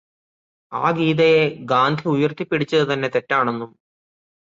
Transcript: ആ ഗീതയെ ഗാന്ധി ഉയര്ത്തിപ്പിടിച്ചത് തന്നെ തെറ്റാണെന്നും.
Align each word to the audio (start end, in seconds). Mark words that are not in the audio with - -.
ആ 0.71 0.91
ഗീതയെ 0.91 1.43
ഗാന്ധി 1.65 2.07
ഉയര്ത്തിപ്പിടിച്ചത് 2.07 2.93
തന്നെ 2.93 3.09
തെറ്റാണെന്നും. 3.09 3.71